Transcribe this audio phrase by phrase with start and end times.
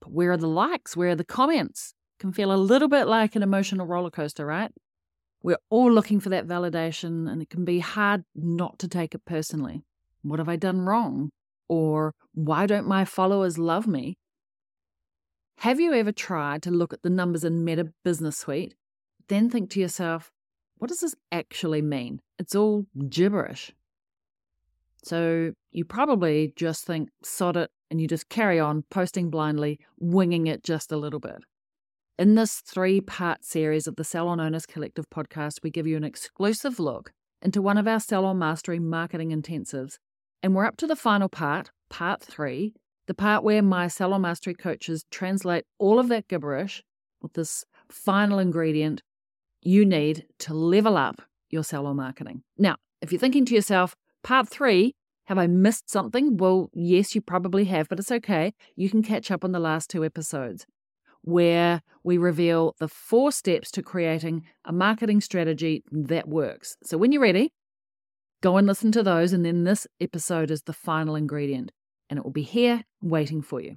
[0.00, 0.96] but where are the likes?
[0.96, 1.94] Where are the comments?
[2.18, 4.70] Can feel a little bit like an emotional roller coaster, right?
[5.42, 9.24] We're all looking for that validation, and it can be hard not to take it
[9.24, 9.82] personally.
[10.22, 11.30] What have I done wrong?
[11.68, 14.16] Or why don't my followers love me?
[15.58, 18.74] Have you ever tried to look at the numbers in Meta Business Suite,
[19.28, 20.30] then think to yourself,
[20.78, 22.20] what does this actually mean?
[22.38, 23.72] It's all gibberish.
[25.02, 30.46] So you probably just think, sod it, and you just carry on posting blindly, winging
[30.46, 31.44] it just a little bit.
[32.18, 36.04] In this three part series of the Salon Owners Collective podcast, we give you an
[36.04, 39.98] exclusive look into one of our Salon Mastery marketing intensives.
[40.42, 42.74] And we're up to the final part, part three,
[43.06, 46.82] the part where my Salon Mastery coaches translate all of that gibberish
[47.20, 49.02] with this final ingredient
[49.62, 52.42] you need to level up your salon marketing.
[52.56, 54.94] Now, if you're thinking to yourself, part three,
[55.26, 56.36] have I missed something?
[56.36, 58.54] Well, yes, you probably have, but it's okay.
[58.76, 60.66] You can catch up on the last two episodes
[61.22, 66.76] where we reveal the four steps to creating a marketing strategy that works.
[66.84, 67.52] So when you're ready,
[68.42, 69.32] go and listen to those.
[69.32, 71.72] And then this episode is the final ingredient,
[72.08, 73.76] and it will be here waiting for you.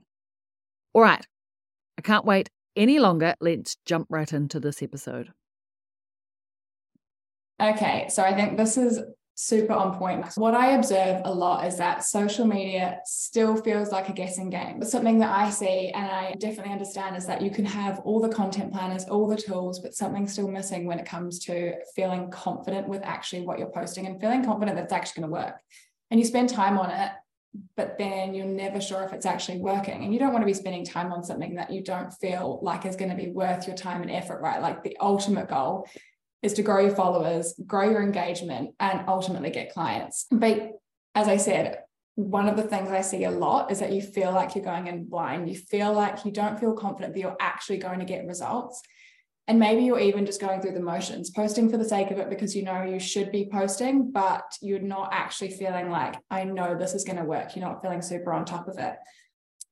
[0.94, 1.26] All right,
[1.98, 3.34] I can't wait any longer.
[3.42, 5.32] Let's jump right into this episode.
[7.60, 9.00] Okay, so I think this is
[9.40, 10.26] super on point.
[10.36, 14.80] What I observe a lot is that social media still feels like a guessing game.
[14.80, 18.20] But something that I see and I definitely understand is that you can have all
[18.20, 22.30] the content planners, all the tools, but something's still missing when it comes to feeling
[22.30, 25.62] confident with actually what you're posting and feeling confident that it's actually going to work.
[26.12, 27.12] And you spend time on it,
[27.78, 30.04] but then you're never sure if it's actually working.
[30.04, 32.86] And you don't want to be spending time on something that you don't feel like
[32.86, 34.62] is going to be worth your time and effort, right?
[34.62, 35.88] Like the ultimate goal
[36.42, 40.26] is to grow your followers, grow your engagement, and ultimately get clients.
[40.32, 40.72] But
[41.16, 41.80] as I said,
[42.16, 44.88] one of the things I see a lot is that you feel like you're going
[44.88, 45.50] in blind.
[45.50, 48.82] You feel like you don't feel confident that you're actually going to get results.
[49.48, 52.30] And maybe you're even just going through the motions, posting for the sake of it
[52.30, 56.78] because you know you should be posting, but you're not actually feeling like, I know
[56.78, 57.56] this is going to work.
[57.56, 58.96] You're not feeling super on top of it.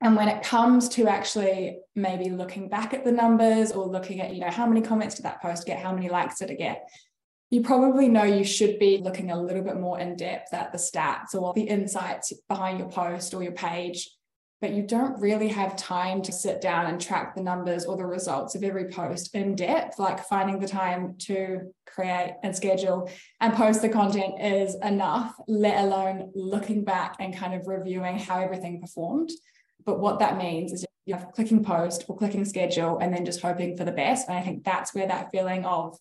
[0.02, 4.34] And when it comes to actually maybe looking back at the numbers or looking at,
[4.34, 5.80] you know, how many comments did that post get?
[5.80, 6.88] How many likes did it get?
[7.50, 10.78] You probably know you should be looking a little bit more in depth at the
[10.78, 14.10] stats or the insights behind your post or your page,
[14.60, 18.06] but you don't really have time to sit down and track the numbers or the
[18.06, 19.98] results of every post in depth.
[19.98, 23.10] Like finding the time to create and schedule
[23.40, 28.42] and post the content is enough, let alone looking back and kind of reviewing how
[28.42, 29.32] everything performed.
[29.88, 33.42] But what that means is you have clicking post or clicking schedule and then just
[33.42, 34.28] hoping for the best.
[34.28, 35.98] And I think that's where that feeling of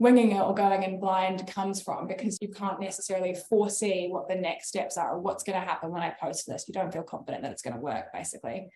[0.00, 4.34] winging it or going in blind comes from because you can't necessarily foresee what the
[4.34, 6.64] next steps are or what's going to happen when I post this.
[6.66, 8.68] You don't feel confident that it's going to work, basically.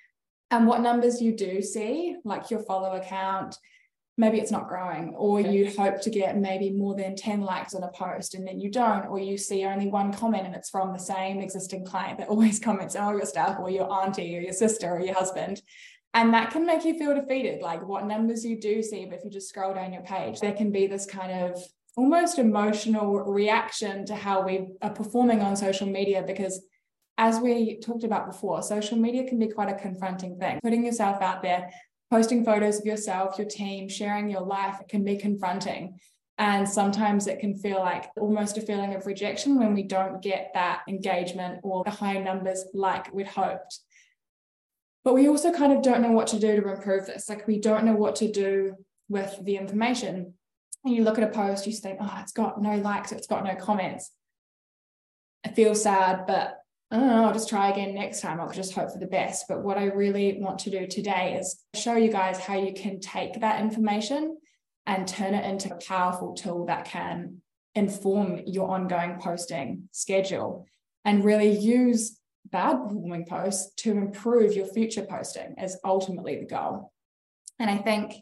[0.52, 3.56] And what numbers you do see, like your follow account,
[4.18, 7.82] maybe it's not growing or you hope to get maybe more than 10 likes on
[7.82, 10.92] a post and then you don't or you see only one comment and it's from
[10.92, 14.52] the same existing client that always comments all your stuff or your auntie or your
[14.52, 15.62] sister or your husband
[16.14, 19.24] and that can make you feel defeated like what numbers you do see but if
[19.24, 21.62] you just scroll down your page there can be this kind of
[21.96, 26.62] almost emotional reaction to how we are performing on social media because
[27.18, 30.58] as we talked about before, social media can be quite a confronting thing.
[30.62, 31.70] Putting yourself out there,
[32.12, 35.98] posting photos of yourself, your team, sharing your life, it can be confronting.
[36.36, 40.50] And sometimes it can feel like almost a feeling of rejection when we don't get
[40.52, 43.78] that engagement or the high numbers like we'd hoped.
[45.04, 47.30] But we also kind of don't know what to do to improve this.
[47.30, 48.74] Like we don't know what to do
[49.08, 50.34] with the information.
[50.84, 53.42] And you look at a post, you think, oh, it's got no likes, it's got
[53.42, 54.10] no comments.
[55.46, 56.58] I feel sad, but
[56.92, 58.40] I'll just try again next time.
[58.40, 59.46] I'll just hope for the best.
[59.48, 63.00] But what I really want to do today is show you guys how you can
[63.00, 64.36] take that information
[64.86, 67.40] and turn it into a powerful tool that can
[67.74, 70.66] inform your ongoing posting schedule
[71.04, 72.18] and really use
[72.50, 76.92] bad performing posts to improve your future posting is ultimately the goal.
[77.58, 78.16] And I think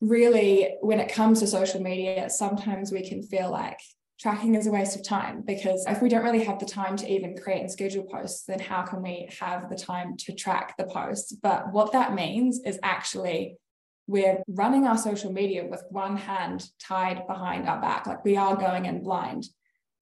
[0.00, 3.78] really, when it comes to social media, sometimes we can feel like
[4.20, 7.10] tracking is a waste of time because if we don't really have the time to
[7.10, 10.84] even create and schedule posts, then how can we have the time to track the
[10.84, 11.32] posts?
[11.32, 13.56] But what that means is actually
[14.06, 18.56] we're running our social media with one hand tied behind our back, like we are
[18.56, 19.46] going in blind.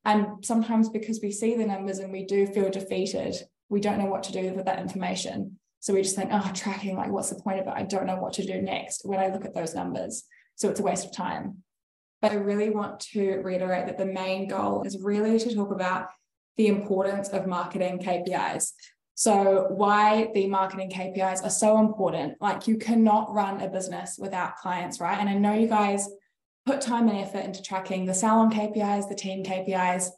[0.04, 3.36] And sometimes because we see the numbers and we do feel defeated,
[3.68, 5.58] we don't know what to do with that information.
[5.80, 7.74] So we just think, oh, tracking, like, what's the point of it?
[7.76, 10.24] I don't know what to do next when I look at those numbers.
[10.56, 11.62] So it's a waste of time.
[12.20, 16.08] But I really want to reiterate that the main goal is really to talk about
[16.56, 18.72] the importance of marketing KPIs.
[19.14, 22.34] So, why the marketing KPIs are so important.
[22.40, 25.18] Like, you cannot run a business without clients, right?
[25.18, 26.08] And I know you guys
[26.66, 30.10] put time and effort into tracking the salon KPIs, the team KPIs,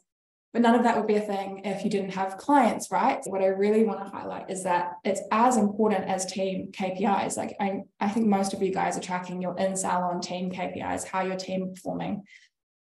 [0.53, 3.21] but none of that would be a thing if you didn't have clients, right?
[3.25, 7.37] What I really want to highlight is that it's as important as team KPIs.
[7.37, 11.07] Like I, I think most of you guys are tracking your in salon team KPIs,
[11.07, 12.23] how your team performing.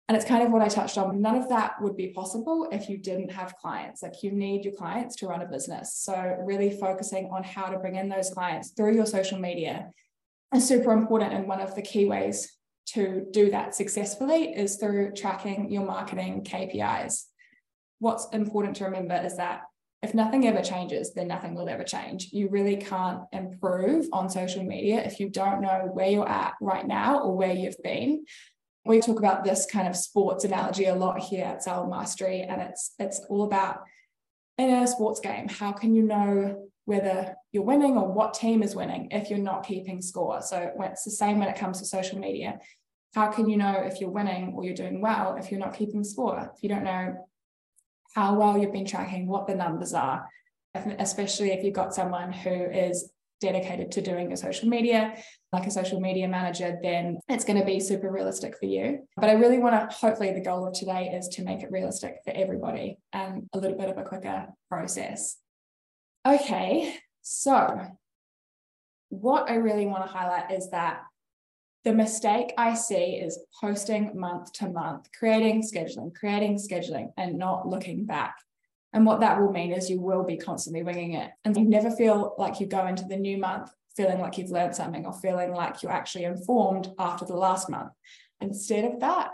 [0.07, 1.21] And it's kind of what I touched on.
[1.21, 4.03] None of that would be possible if you didn't have clients.
[4.03, 5.97] Like you need your clients to run a business.
[5.97, 9.91] So really focusing on how to bring in those clients through your social media
[10.55, 11.35] is super important.
[11.35, 12.53] And one of the key ways
[12.91, 17.25] to do that successfully is through tracking your marketing KPIs
[17.99, 19.63] what's important to remember is that
[20.03, 22.29] if nothing ever changes, then nothing will ever change.
[22.33, 26.87] You really can't improve on social media if you don't know where you're at right
[26.87, 28.25] now or where you've been.
[28.85, 32.63] We talk about this kind of sports analogy a lot here at Salon Mastery, and
[32.63, 33.81] it's it's all about
[34.57, 38.75] in a sports game, how can you know whether you're winning or what team is
[38.75, 40.43] winning if you're not keeping score?
[40.43, 42.59] So it's the same when it comes to social media.
[43.15, 46.03] How can you know if you're winning or you're doing well if you're not keeping
[46.03, 46.51] score?
[46.55, 47.28] If you don't know
[48.19, 50.29] how well you've been tracking, what the numbers are,
[50.99, 55.15] especially if you've got someone who is dedicated to doing your social media,
[55.53, 59.07] like a social media manager, then it's going to be super realistic for you.
[59.17, 62.17] But I really want to, hopefully, the goal of today is to make it realistic
[62.25, 65.37] for everybody and a little bit of a quicker process.
[66.27, 67.81] Okay, so
[69.11, 71.03] what I really want to highlight is that
[71.89, 77.67] the mistake I see is posting month to month, creating scheduling, creating scheduling, and not
[77.67, 78.37] looking back.
[78.93, 81.31] And what that will mean is you will be constantly winging it.
[81.47, 84.77] And you never feel like you go into the new month feeling like you've learned
[84.77, 87.93] something or feeling like you're actually informed after the last month.
[88.43, 89.31] Instead of that,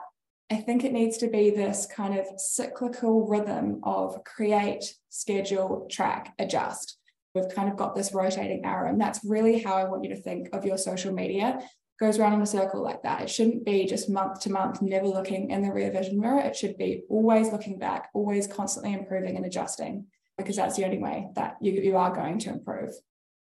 [0.49, 6.33] I think it needs to be this kind of cyclical rhythm of create, schedule, track,
[6.39, 6.99] adjust.
[7.35, 8.89] We've kind of got this rotating arrow.
[8.89, 11.59] And that's really how I want you to think of your social media
[12.01, 13.23] goes around in a circle like that.
[13.23, 16.41] It shouldn't be just month to month, never looking in the rear vision mirror.
[16.41, 20.07] It should be always looking back, always constantly improving and adjusting,
[20.37, 22.91] because that's the only way that you, you are going to improve.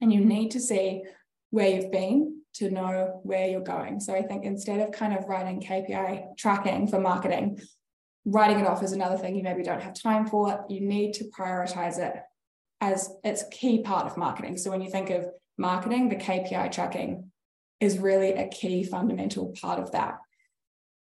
[0.01, 1.03] And you need to see
[1.51, 3.99] where you've been to know where you're going.
[3.99, 7.61] So I think instead of kind of writing KPI tracking for marketing,
[8.25, 10.65] writing it off is another thing you maybe don't have time for.
[10.67, 12.15] You need to prioritize it
[12.81, 14.57] as it's key part of marketing.
[14.57, 15.27] So when you think of
[15.57, 17.31] marketing, the KPI tracking
[17.79, 20.19] is really a key fundamental part of that.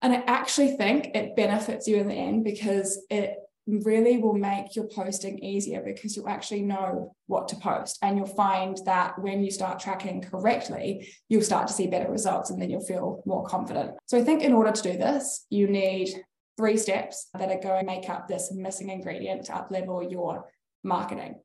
[0.02, 3.36] And I actually think it benefits you in the end because it
[3.66, 7.98] really will make your posting easier because you'll actually know what to post.
[8.02, 12.50] And you'll find that when you start tracking correctly, you'll start to see better results
[12.50, 13.92] and then you'll feel more confident.
[14.06, 16.08] So I think in order to do this, you need
[16.56, 20.46] three steps that are going to make up this missing ingredient to up level your
[20.82, 21.36] marketing.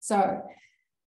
[0.00, 0.42] So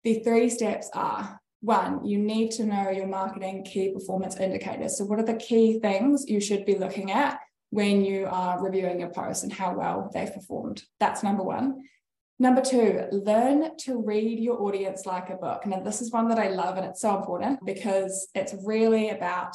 [0.04, 4.96] the three steps are one, you need to know your marketing key performance indicators.
[4.96, 7.38] So, what are the key things you should be looking at
[7.70, 10.82] when you are reviewing your posts and how well they've performed?
[10.98, 11.82] That's number one.
[12.38, 15.66] Number two, learn to read your audience like a book.
[15.66, 19.54] Now, this is one that I love and it's so important because it's really about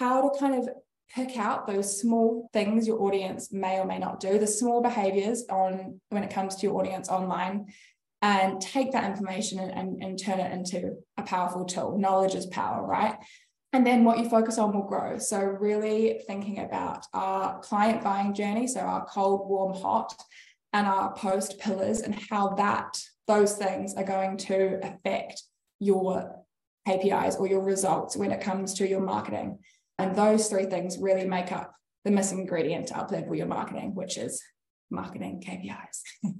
[0.00, 0.68] how to kind of
[1.14, 5.44] pick out those small things your audience may or may not do, the small behaviors
[5.48, 7.66] on when it comes to your audience online
[8.22, 11.98] and take that information and, and, and turn it into a powerful tool.
[11.98, 13.16] Knowledge is power, right?
[13.72, 15.18] And then what you focus on will grow.
[15.18, 20.14] So, really thinking about our client buying journey, so our cold, warm, hot,
[20.72, 25.42] and our post pillars, and how that those things are going to affect
[25.78, 26.42] your
[26.88, 29.58] KPIs or your results when it comes to your marketing.
[29.98, 31.72] And those three things really make up
[32.04, 34.42] the missing ingredient to uplevel your marketing, which is
[34.90, 36.34] marketing KPIs.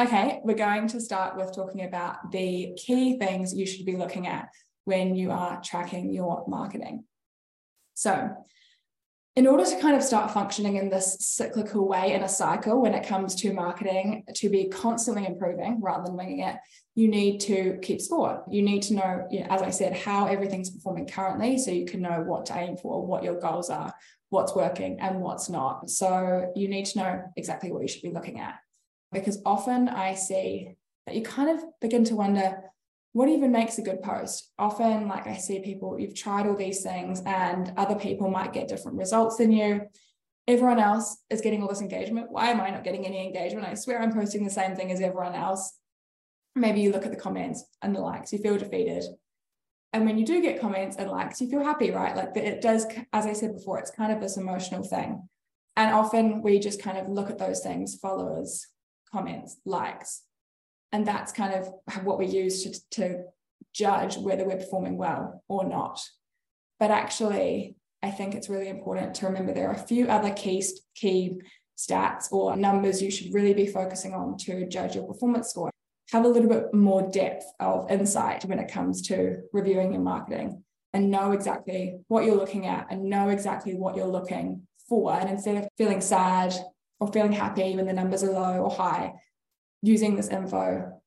[0.00, 4.26] okay, we're going to start with talking about the key things you should be looking
[4.26, 4.48] at
[4.84, 7.04] when you are tracking your marketing.
[7.94, 8.30] So,
[9.36, 12.94] in order to kind of start functioning in this cyclical way in a cycle when
[12.94, 16.56] it comes to marketing to be constantly improving rather than winging it
[16.94, 20.26] you need to keep score you need to know you know, as i said how
[20.26, 23.92] everything's performing currently so you can know what to aim for what your goals are
[24.30, 28.12] what's working and what's not so you need to know exactly what you should be
[28.12, 28.54] looking at
[29.12, 30.74] because often i see
[31.06, 32.58] that you kind of begin to wonder
[33.14, 34.50] what even makes a good post?
[34.58, 38.66] Often, like I see people, you've tried all these things, and other people might get
[38.66, 39.82] different results than you.
[40.48, 42.26] Everyone else is getting all this engagement.
[42.30, 43.68] Why am I not getting any engagement?
[43.68, 45.78] I swear I'm posting the same thing as everyone else.
[46.56, 49.04] Maybe you look at the comments and the likes, you feel defeated.
[49.94, 52.16] And when you do get comments and likes, you feel happy, right?
[52.16, 55.28] Like it does, as I said before, it's kind of this emotional thing.
[55.76, 58.66] And often we just kind of look at those things followers,
[59.12, 60.22] comments, likes,
[60.90, 61.68] and that's kind of
[62.02, 63.24] what we use to, to
[63.72, 66.02] judge whether we're performing well or not.
[66.80, 70.64] But actually, I think it's really important to remember there are a few other key,
[70.96, 71.40] key
[71.78, 75.70] stats or numbers you should really be focusing on to judge your performance score.
[76.14, 80.62] Have a little bit more depth of insight when it comes to reviewing your marketing
[80.92, 85.12] and know exactly what you're looking at and know exactly what you're looking for.
[85.12, 86.54] And instead of feeling sad
[87.00, 89.14] or feeling happy when the numbers are low or high,
[89.82, 91.02] using this info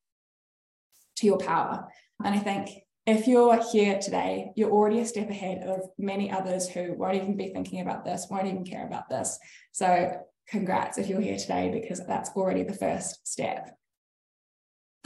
[1.15, 1.87] to your power.
[2.21, 2.71] And I think
[3.05, 7.37] if you're here today, you're already a step ahead of many others who won't even
[7.37, 9.39] be thinking about this, won't even care about this.
[9.71, 13.69] So, congrats if you're here today, because that's already the first step.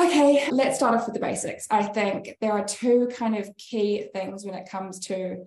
[0.01, 1.67] Okay, let's start off with the basics.
[1.69, 5.45] I think there are two kind of key things when it comes to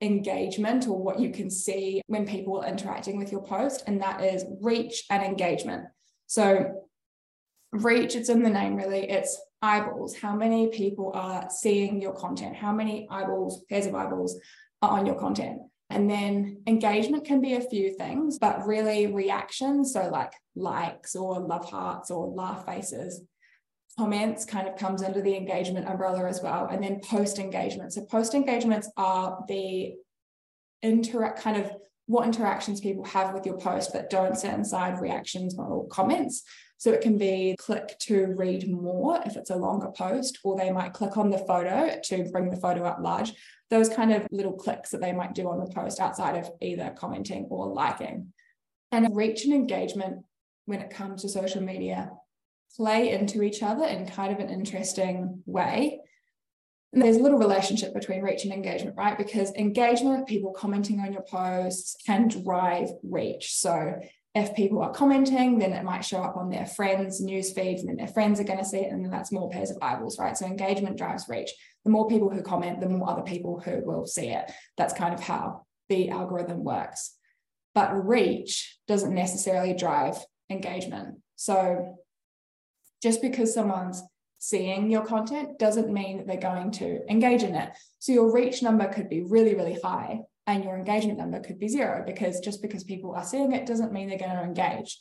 [0.00, 4.24] engagement or what you can see when people are interacting with your post, and that
[4.24, 5.84] is reach and engagement.
[6.26, 6.82] So,
[7.70, 10.16] reach, it's in the name really, it's eyeballs.
[10.16, 12.56] How many people are seeing your content?
[12.56, 14.36] How many eyeballs, pairs of eyeballs
[14.82, 15.60] are on your content?
[15.90, 21.38] And then engagement can be a few things, but really reactions, so like likes or
[21.38, 23.22] love hearts or laugh faces,
[23.98, 26.68] comments kind of comes under the engagement umbrella as well.
[26.70, 27.92] And then post engagement.
[27.92, 29.94] So post engagements are the
[30.82, 31.70] interact kind of
[32.06, 36.42] what interactions people have with your post that don't sit inside reactions or comments.
[36.78, 40.70] So it can be click to read more if it's a longer post, or they
[40.70, 43.32] might click on the photo to bring the photo up large.
[43.70, 46.94] Those kind of little clicks that they might do on the post outside of either
[46.96, 48.32] commenting or liking.
[48.92, 50.24] And reach and engagement
[50.66, 52.10] when it comes to social media
[52.76, 56.00] play into each other in kind of an interesting way.
[56.92, 59.18] And there's a little relationship between reach and engagement, right?
[59.18, 63.54] Because engagement, people commenting on your posts can drive reach.
[63.56, 63.94] So
[64.34, 67.88] if people are commenting, then it might show up on their friends' news feeds, and
[67.88, 70.18] then their friends are going to see it, and then that's more pairs of eyeballs,
[70.18, 70.36] right?
[70.36, 71.50] So engagement drives reach.
[71.84, 74.50] The more people who comment, the more other people who will see it.
[74.76, 77.14] That's kind of how the algorithm works.
[77.74, 80.16] But reach doesn't necessarily drive
[80.50, 81.16] engagement.
[81.36, 81.98] So
[83.06, 84.02] just because someone's
[84.38, 87.70] seeing your content doesn't mean they're going to engage in it.
[88.00, 91.68] So your reach number could be really, really high, and your engagement number could be
[91.68, 95.00] zero because just because people are seeing it doesn't mean they're going to engage.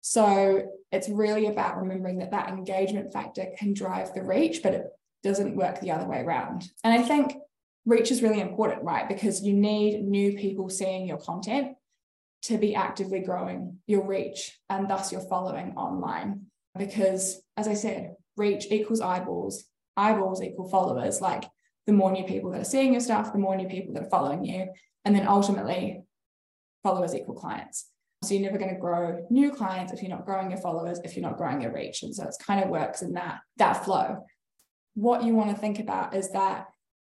[0.00, 4.86] So it's really about remembering that that engagement factor can drive the reach, but it
[5.22, 6.64] doesn't work the other way around.
[6.82, 7.34] And I think
[7.84, 9.06] reach is really important, right?
[9.06, 11.76] Because you need new people seeing your content
[12.44, 16.46] to be actively growing your reach and thus your following online.
[16.76, 19.64] Because as I said, reach equals eyeballs,
[19.96, 21.20] eyeballs equal followers.
[21.20, 21.44] Like
[21.86, 24.10] the more new people that are seeing your stuff, the more new people that are
[24.10, 24.68] following you.
[25.04, 26.02] And then ultimately,
[26.82, 27.90] followers equal clients.
[28.22, 31.14] So you're never going to grow new clients if you're not growing your followers, if
[31.14, 32.02] you're not growing your reach.
[32.02, 34.24] And so it's kind of works in that, that flow.
[34.94, 36.68] What you want to think about is that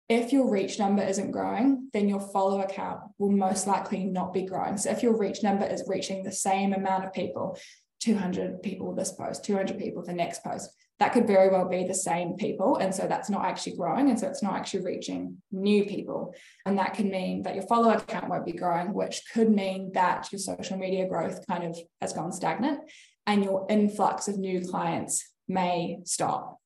[0.09, 4.42] if your reach number isn't growing, then your follower count will most likely not be
[4.42, 4.76] growing.
[4.76, 7.59] So if your reach number is reaching the same amount of people,
[8.04, 10.70] 200 people this post, 200 people the next post,
[11.00, 12.76] that could very well be the same people.
[12.76, 14.11] And so that's not actually growing.
[14.11, 16.34] And so it's not actually reaching new people.
[16.66, 20.30] And that can mean that your follower count won't be growing, which could mean that
[20.30, 22.80] your social media growth kind of has gone stagnant
[23.26, 26.58] and your influx of new clients may stop.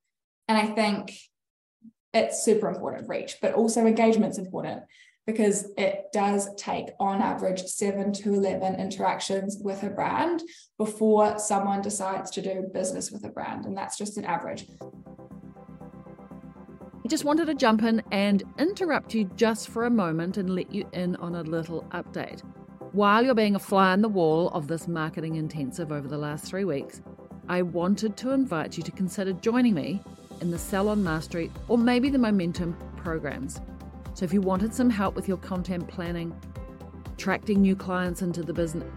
[0.49, 1.15] And I think
[2.13, 4.83] it's super important reach, but also engagement's important
[5.29, 10.43] because it does take on average seven to 11 interactions with a brand
[10.79, 13.67] before someone decides to do business with a brand.
[13.67, 14.65] And that's just an average.
[17.05, 20.73] I just wanted to jump in and interrupt you just for a moment and let
[20.73, 22.41] you in on a little update.
[22.93, 26.47] While you're being a fly on the wall of this marketing intensive over the last
[26.47, 27.03] three weeks,
[27.51, 30.01] I wanted to invite you to consider joining me
[30.41, 33.61] in the Salon Mastery or maybe the Momentum programs.
[34.19, 36.35] So if you wanted some help with your content planning,
[37.13, 38.93] attracting new clients into the business.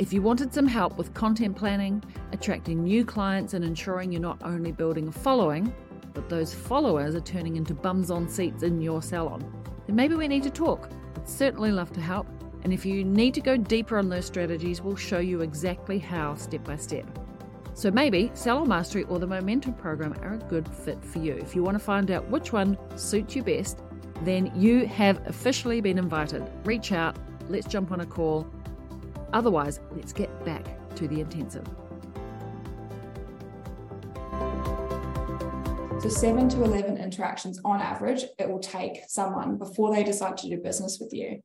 [0.00, 4.42] If you wanted some help with content planning, attracting new clients, and ensuring you're not
[4.42, 5.72] only building a following,
[6.12, 9.48] but those followers are turning into bums on seats in your salon,
[9.86, 10.90] then maybe we need to talk.
[11.14, 12.26] I'd certainly love to help.
[12.64, 16.34] And if you need to go deeper on those strategies, we'll show you exactly how
[16.34, 17.06] step by step.
[17.78, 21.34] So maybe Salon Mastery or the Momentum program are a good fit for you.
[21.34, 23.78] If you want to find out which one suits you best,
[24.22, 26.42] then you have officially been invited.
[26.64, 27.16] Reach out,
[27.48, 28.48] let's jump on a call.
[29.32, 30.64] Otherwise, let's get back
[30.96, 31.68] to the intensive.
[36.02, 40.48] So, seven to 11 interactions on average, it will take someone before they decide to
[40.48, 41.40] do business with you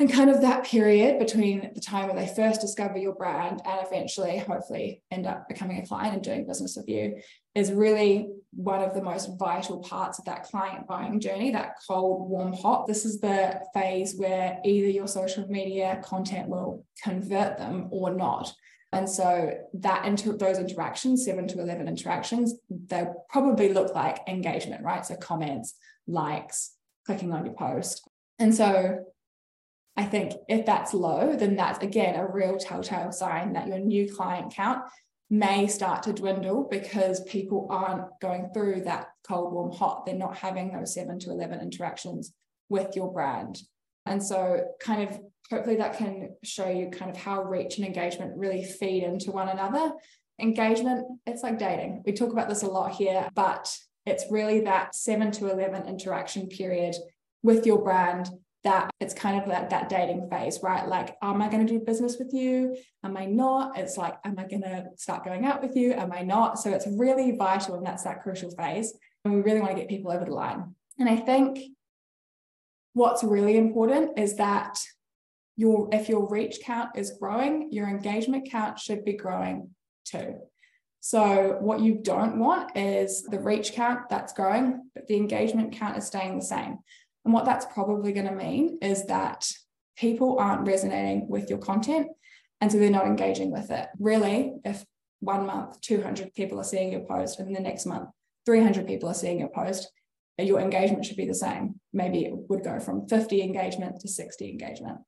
[0.00, 3.86] and kind of that period between the time when they first discover your brand and
[3.86, 7.20] eventually hopefully end up becoming a client and doing business with you
[7.54, 12.28] is really one of the most vital parts of that client buying journey that cold
[12.28, 12.88] warm hot.
[12.88, 18.52] This is the phase where either your social media content will convert them or not.
[18.90, 24.82] And so that inter- those interactions 7 to 11 interactions they probably look like engagement
[24.82, 25.06] right?
[25.06, 25.74] So comments
[26.08, 26.72] likes
[27.06, 28.08] clicking on your post.
[28.40, 29.04] And so
[29.96, 34.12] I think if that's low, then that's again a real telltale sign that your new
[34.12, 34.82] client count
[35.30, 40.04] may start to dwindle because people aren't going through that cold, warm, hot.
[40.04, 42.32] They're not having those seven to 11 interactions
[42.68, 43.58] with your brand.
[44.06, 45.18] And so, kind of,
[45.50, 49.48] hopefully, that can show you kind of how reach and engagement really feed into one
[49.48, 49.92] another.
[50.40, 52.02] Engagement, it's like dating.
[52.04, 53.74] We talk about this a lot here, but
[54.04, 56.94] it's really that seven to 11 interaction period
[57.42, 58.28] with your brand
[58.64, 60.88] that it's kind of like that dating phase, right?
[60.88, 62.76] Like, am I going to do business with you?
[63.04, 63.78] Am I not?
[63.78, 65.92] It's like, am I going to start going out with you?
[65.92, 66.58] Am I not?
[66.58, 68.94] So it's really vital, and that's that crucial phase.
[69.24, 70.74] And we really want to get people over the line.
[70.98, 71.58] And I think
[72.94, 74.78] what's really important is that
[75.56, 79.70] your if your reach count is growing, your engagement count should be growing
[80.04, 80.36] too.
[81.00, 85.98] So what you don't want is the reach count that's growing, but the engagement count
[85.98, 86.78] is staying the same.
[87.24, 89.50] And what that's probably going to mean is that
[89.96, 92.08] people aren't resonating with your content.
[92.60, 93.88] And so they're not engaging with it.
[93.98, 94.84] Really, if
[95.20, 98.08] one month 200 people are seeing your post, and the next month
[98.46, 99.90] 300 people are seeing your post,
[100.38, 101.80] your engagement should be the same.
[101.92, 104.98] Maybe it would go from 50 engagement to 60 engagement.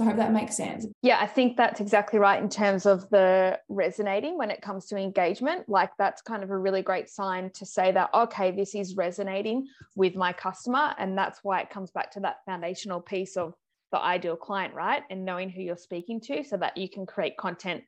[0.00, 0.86] So I hope that makes sense.
[1.02, 4.96] Yeah, I think that's exactly right in terms of the resonating when it comes to
[4.96, 5.68] engagement.
[5.68, 9.66] Like that's kind of a really great sign to say that, okay, this is resonating
[9.96, 10.94] with my customer.
[10.96, 13.52] And that's why it comes back to that foundational piece of
[13.92, 15.02] the ideal client, right?
[15.10, 17.84] And knowing who you're speaking to so that you can create content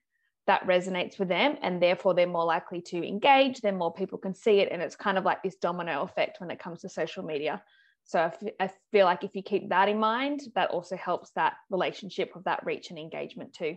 [0.47, 4.35] that resonates with them and therefore they're more likely to engage then more people can
[4.35, 7.23] see it and it's kind of like this domino effect when it comes to social
[7.23, 7.63] media
[8.05, 12.37] so I feel like if you keep that in mind, that also helps that relationship
[12.37, 13.77] of that reach and engagement too.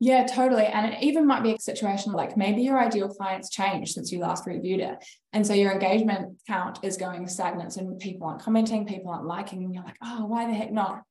[0.00, 0.66] Yeah, totally.
[0.66, 4.18] And it even might be a situation like maybe your ideal clients changed since you
[4.18, 5.02] last reviewed it.
[5.32, 9.64] And so your engagement count is going stagnant and people aren't commenting, people aren't liking,
[9.64, 11.02] and you're like, oh, why the heck not?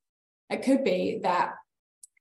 [0.49, 1.53] It could be that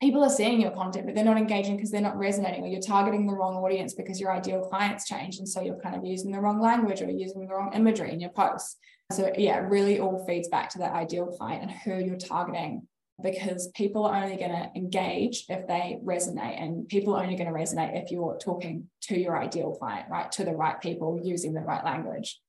[0.00, 2.80] people are seeing your content, but they're not engaging because they're not resonating, or you're
[2.80, 5.40] targeting the wrong audience because your ideal clients changed.
[5.40, 8.20] And so you're kind of using the wrong language or using the wrong imagery in
[8.20, 8.78] your posts.
[9.12, 12.86] So, yeah, really all feeds back to that ideal client and who you're targeting
[13.22, 17.52] because people are only going to engage if they resonate, and people are only going
[17.52, 20.32] to resonate if you're talking to your ideal client, right?
[20.32, 22.40] To the right people using the right language.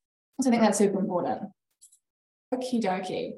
[0.41, 1.41] So, I think that's super important.
[2.53, 3.33] Okie dokie.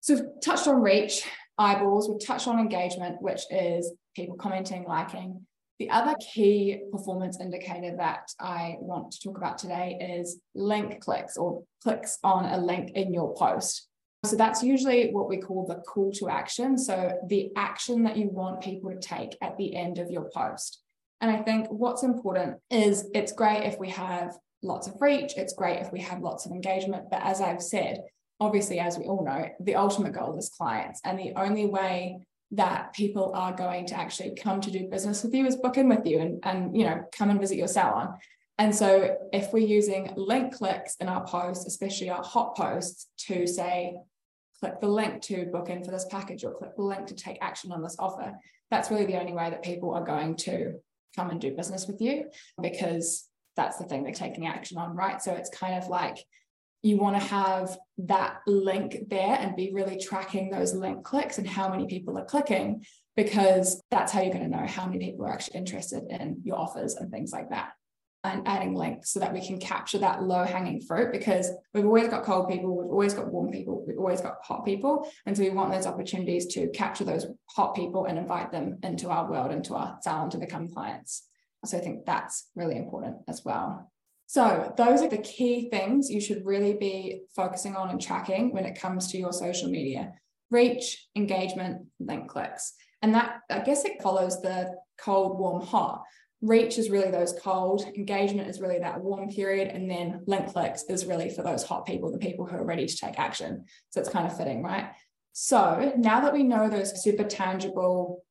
[0.00, 1.24] So, we've touched on reach,
[1.58, 5.46] eyeballs, we've touched on engagement, which is people commenting, liking.
[5.80, 11.38] The other key performance indicator that I want to talk about today is link clicks
[11.38, 13.88] or clicks on a link in your post.
[14.26, 16.76] So that's usually what we call the call to action.
[16.76, 20.82] So the action that you want people to take at the end of your post.
[21.22, 25.54] And I think what's important is it's great if we have lots of reach, it's
[25.54, 27.04] great if we have lots of engagement.
[27.10, 28.02] But as I've said,
[28.38, 31.00] obviously, as we all know, the ultimate goal is clients.
[31.06, 32.18] And the only way
[32.52, 35.88] that people are going to actually come to do business with you is book in
[35.88, 38.14] with you and, and you know come and visit your salon.
[38.58, 43.46] And so if we're using link clicks in our posts especially our hot posts to
[43.46, 43.94] say
[44.58, 47.38] click the link to book in for this package or click the link to take
[47.40, 48.34] action on this offer
[48.70, 50.74] that's really the only way that people are going to
[51.16, 52.26] come and do business with you
[52.60, 55.20] because that's the thing they're taking action on right?
[55.20, 56.18] So it's kind of like
[56.82, 61.46] you want to have that link there and be really tracking those link clicks and
[61.46, 62.84] how many people are clicking
[63.16, 66.56] because that's how you're going to know how many people are actually interested in your
[66.56, 67.72] offers and things like that.
[68.22, 72.08] and adding links so that we can capture that low hanging fruit because we've always
[72.08, 75.10] got cold people, we've always got warm people, we've always got hot people.
[75.24, 79.08] And so we want those opportunities to capture those hot people and invite them into
[79.08, 81.26] our world, into our salon to become clients.
[81.64, 83.89] So I think that's really important as well.
[84.30, 88.64] So, those are the key things you should really be focusing on and tracking when
[88.64, 90.12] it comes to your social media
[90.52, 92.74] reach, engagement, link clicks.
[93.02, 96.04] And that, I guess, it follows the cold, warm, hot.
[96.42, 100.84] Reach is really those cold, engagement is really that warm period, and then link clicks
[100.84, 103.64] is really for those hot people, the people who are ready to take action.
[103.88, 104.92] So it's kind of fitting, right?
[105.32, 108.22] So now that we know those super tangible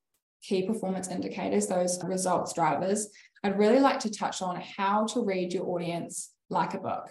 [0.41, 3.09] key performance indicators, those results drivers,
[3.43, 7.09] I'd really like to touch on how to read your audience like a book.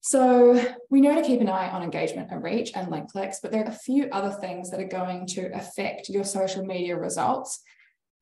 [0.00, 3.52] So we know to keep an eye on engagement and reach and link clicks, but
[3.52, 7.62] there are a few other things that are going to affect your social media results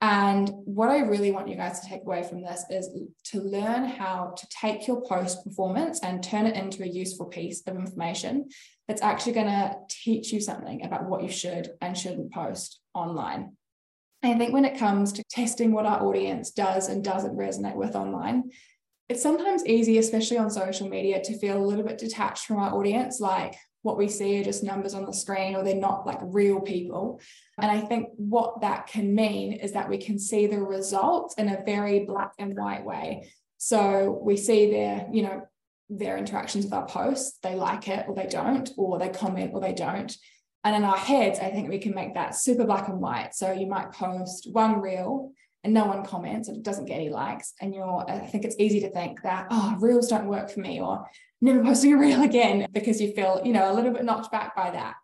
[0.02, 2.88] and what I really want you guys to take away from this is
[3.24, 7.62] to learn how to take your post performance and turn it into a useful piece
[7.66, 8.48] of information
[8.88, 13.56] that's actually going to teach you something about what you should and shouldn't post online.
[14.22, 17.96] I think when it comes to testing what our audience does and doesn't resonate with
[17.96, 18.50] online,
[19.08, 22.74] it's sometimes easy, especially on social media, to feel a little bit detached from our
[22.74, 23.18] audience.
[23.18, 26.60] Like, what we see are just numbers on the screen or they're not like real
[26.60, 27.20] people.
[27.58, 31.48] And I think what that can mean is that we can see the results in
[31.48, 33.30] a very black and white way.
[33.56, 35.42] So we see their, you know,
[35.88, 39.60] their interactions with our posts, they like it or they don't, or they comment or
[39.60, 40.14] they don't.
[40.64, 43.34] And in our heads, I think we can make that super black and white.
[43.34, 45.32] So you might post one reel
[45.64, 47.54] and no one comments and it doesn't get any likes.
[47.60, 50.80] And you're, I think it's easy to think that, oh, reels don't work for me,
[50.80, 51.06] or
[51.40, 54.54] never posting a reel again because you feel, you know, a little bit knocked back
[54.54, 54.94] by that.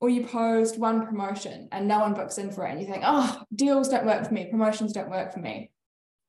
[0.00, 2.70] Or you post one promotion and no one books in for it.
[2.70, 5.70] And you think, oh, deals don't work for me, promotions don't work for me.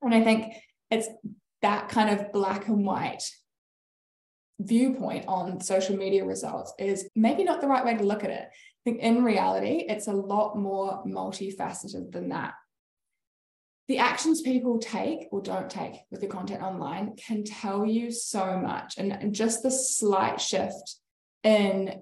[0.02, 0.56] And I think
[0.90, 1.08] it's
[1.62, 3.24] that kind of black and white
[4.60, 8.50] viewpoint on social media results is maybe not the right way to look at it.
[8.82, 12.54] I think in reality, it's a lot more multifaceted than that
[13.92, 18.58] the actions people take or don't take with the content online can tell you so
[18.58, 18.98] much.
[18.98, 20.96] And just the slight shift
[21.44, 22.00] in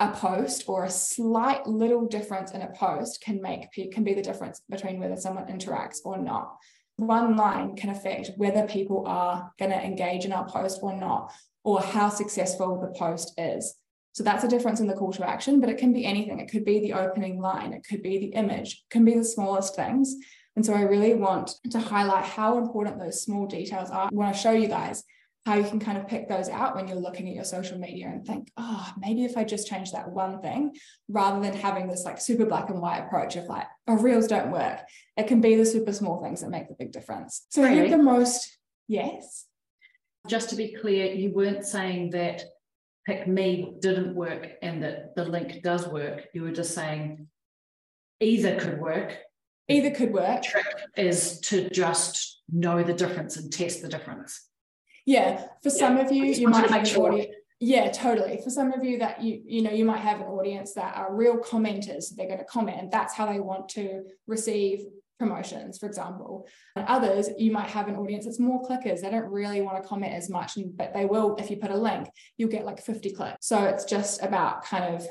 [0.00, 4.22] a post or a slight little difference in a post can make can be the
[4.22, 6.56] difference between whether someone interacts or not.
[6.96, 11.32] One line can affect whether people are going to engage in our post or not,
[11.62, 13.76] or how successful the post is.
[14.12, 16.40] So that's a difference in the call to action, but it can be anything.
[16.40, 19.24] It could be the opening line, it could be the image, it can be the
[19.24, 20.16] smallest things.
[20.56, 24.06] And so I really want to highlight how important those small details are.
[24.06, 25.04] I want to show you guys
[25.46, 28.08] how you can kind of pick those out when you're looking at your social media
[28.08, 30.74] and think, oh, maybe if I just change that one thing,
[31.08, 34.50] rather than having this like super black and white approach of like, oh, reels don't
[34.50, 34.80] work.
[35.16, 37.46] It can be the super small things that make the big difference.
[37.50, 37.62] So?
[37.62, 39.46] I think the most, yes.
[40.26, 42.42] Just to be clear, you weren't saying that
[43.08, 46.28] pick me didn't work and that the link does work.
[46.34, 47.26] You were just saying
[48.20, 49.16] either could work
[49.68, 50.42] either could work.
[50.42, 50.66] Trick
[50.96, 54.46] is to just know the difference and test the difference.
[55.06, 56.04] Yeah, for some yeah.
[56.04, 57.08] of you, you might have sure.
[57.08, 57.34] an audience.
[57.60, 58.40] Yeah, totally.
[58.42, 61.14] For some of you that you you know you might have an audience that are
[61.14, 62.14] real commenters.
[62.14, 64.84] They're going to comment, and that's how they want to receive
[65.18, 66.46] promotions, for example.
[66.76, 69.00] And others, you might have an audience that's more clickers.
[69.00, 71.76] They don't really want to comment as much, but they will if you put a
[71.76, 72.08] link.
[72.36, 73.46] You'll get like 50 clicks.
[73.46, 75.06] So it's just about kind of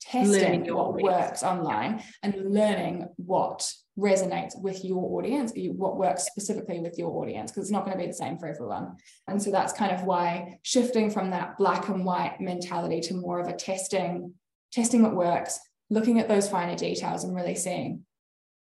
[0.00, 1.02] testing what audience.
[1.02, 7.50] works online and learning what resonates with your audience, what works specifically with your audience,
[7.50, 8.96] because it's not going to be the same for everyone.
[9.28, 13.38] And so that's kind of why shifting from that black and white mentality to more
[13.38, 14.34] of a testing,
[14.72, 18.04] testing what works, looking at those finer details and really seeing,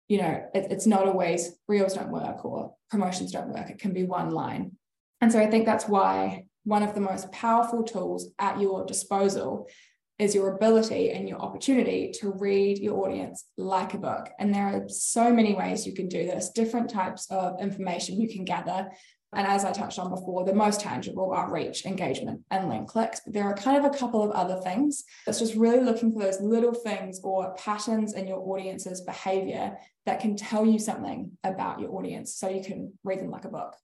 [0.09, 3.69] you know, it, it's not always reels don't work or promotions don't work.
[3.69, 4.73] It can be one line.
[5.21, 9.69] And so I think that's why one of the most powerful tools at your disposal
[10.17, 14.29] is your ability and your opportunity to read your audience like a book.
[14.37, 18.27] And there are so many ways you can do this, different types of information you
[18.27, 18.89] can gather.
[19.33, 23.21] And as I touched on before, the most tangible are reach, engagement, and link clicks.
[23.23, 25.03] But there are kind of a couple of other things.
[25.27, 30.19] It's just really looking for those little things or patterns in your audience's behavior that
[30.19, 33.75] can tell you something about your audience so you can read them like a book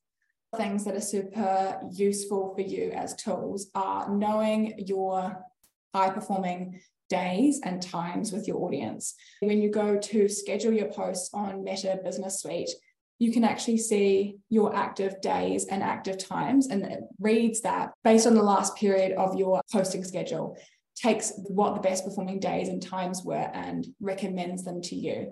[0.58, 5.44] things that are super useful for you as tools are knowing your
[5.94, 6.80] high performing
[7.10, 9.16] days and times with your audience.
[9.42, 12.70] When you go to schedule your posts on Meta Business Suite,
[13.18, 18.28] you can actually see your active days and active times, and it reads that based
[18.28, 20.58] on the last period of your posting schedule,
[20.96, 25.32] takes what the best performing days and times were and recommends them to you.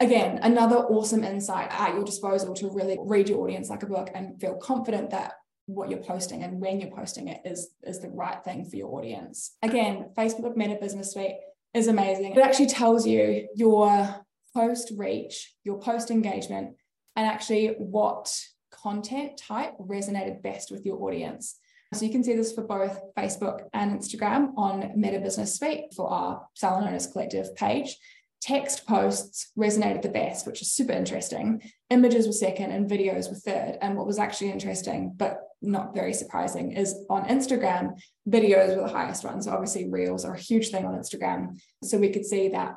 [0.00, 4.10] again, another awesome insight at your disposal to really read your audience like a book
[4.14, 5.32] and feel confident that
[5.66, 8.94] what you're posting and when you're posting it is, is the right thing for your
[8.96, 9.56] audience.
[9.62, 11.36] Again, Facebook Meta Business Suite
[11.74, 12.32] is amazing.
[12.32, 16.76] It actually tells you your post reach, your post engagement,
[17.16, 18.32] and actually what
[18.70, 21.58] content type resonated best with your audience.
[21.94, 26.10] So you can see this for both Facebook and Instagram on Meta Business Suite for
[26.10, 27.96] our Salon Owners Collective page.
[28.42, 31.62] Text posts resonated the best, which is super interesting.
[31.90, 33.78] Images were second and videos were third.
[33.80, 37.98] And what was actually interesting, but not very surprising, is on Instagram,
[38.28, 39.46] videos were the highest ones.
[39.46, 41.58] So obviously, reels are a huge thing on Instagram.
[41.82, 42.74] So we could see that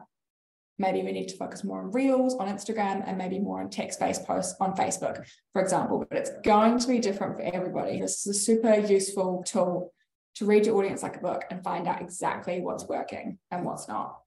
[0.79, 3.99] maybe we need to focus more on reels on Instagram and maybe more on text
[3.99, 6.05] based posts on Facebook, for example.
[6.09, 7.99] But it's going to be different for everybody.
[7.99, 9.93] This is a super useful tool
[10.35, 13.87] to read your audience like a book and find out exactly what's working and what's
[13.87, 14.17] not.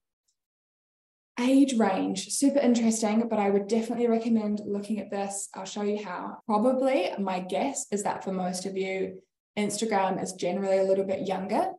[1.39, 5.49] Age range, super interesting, but I would definitely recommend looking at this.
[5.55, 6.37] I'll show you how.
[6.45, 9.23] Probably my guess is that for most of you,
[9.57, 11.71] Instagram is generally a little bit younger.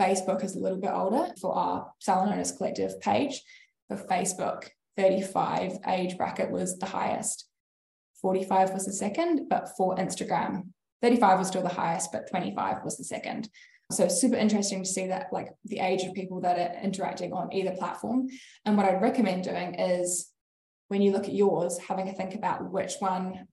[0.00, 3.42] Facebook is a little bit older for our Salon Owners Collective page
[3.88, 7.48] for Facebook, 35 age bracket was the highest.
[8.22, 10.68] 45 was the second, but for Instagram,
[11.02, 13.48] 35 was still the highest, but 25 was the second.
[13.92, 17.52] So super interesting to see that like the age of people that are interacting on
[17.52, 18.26] either platform.
[18.64, 20.30] And what I'd recommend doing is
[20.88, 23.46] when you look at yours, having a think about which one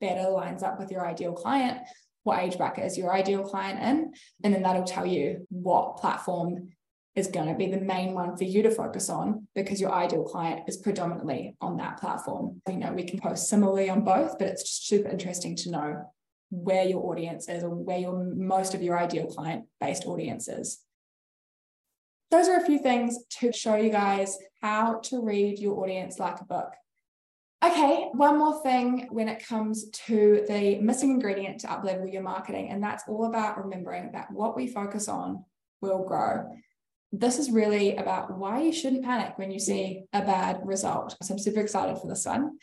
[0.00, 1.80] better lines up with your ideal client,
[2.24, 4.12] what age bracket is your ideal client in,
[4.44, 6.68] and then that'll tell you what platform
[7.14, 10.24] is going to be the main one for you to focus on because your ideal
[10.24, 12.62] client is predominantly on that platform.
[12.66, 16.12] You know, we can post similarly on both, but it's super interesting to know
[16.50, 20.80] where your audience is or where your most of your ideal client based audience is.
[22.30, 26.40] Those are a few things to show you guys how to read your audience like
[26.40, 26.72] a book.
[27.62, 32.70] Okay, one more thing when it comes to the missing ingredient to uplevel your marketing,
[32.70, 35.44] and that's all about remembering that what we focus on
[35.80, 36.48] will grow
[37.12, 41.14] this is really about why you shouldn't panic when you see a bad result.
[41.22, 42.58] So I'm super excited for this one.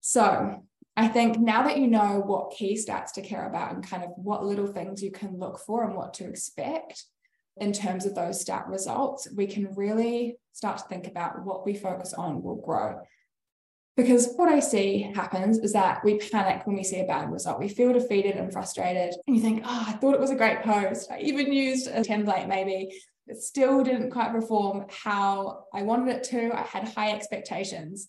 [0.00, 0.64] So
[0.96, 4.10] I think now that you know what key stats to care about and kind of
[4.16, 7.04] what little things you can look for and what to expect
[7.58, 11.74] in terms of those stat results, we can really start to think about what we
[11.74, 13.00] focus on will grow.
[13.94, 17.60] Because what I see happens is that we panic when we see a bad result.
[17.60, 19.14] We feel defeated and frustrated.
[19.26, 21.10] And you think, oh, I thought it was a great post.
[21.10, 22.90] I even used a template maybe
[23.26, 26.52] it still didn't quite perform how I wanted it to.
[26.52, 28.08] I had high expectations.